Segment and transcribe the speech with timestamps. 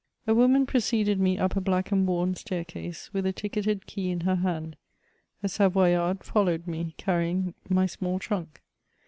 [0.25, 4.21] A wom'an preceded me up a black and worn staircase^ with a ticketed key in
[4.21, 4.75] her hand;
[5.43, 8.57] a Savoyard followed me^ dUnying my small truxdc.